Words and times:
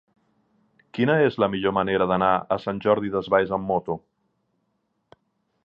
Quina 0.97 1.17
és 1.25 1.35
la 1.43 1.49
millor 1.55 1.75
manera 1.79 2.07
d'anar 2.11 2.31
a 2.55 2.57
Sant 2.63 2.79
Jordi 2.87 3.13
Desvalls 3.17 3.53
amb 3.59 3.73
moto? 3.75 3.99